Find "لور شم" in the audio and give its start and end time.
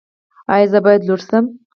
1.07-1.45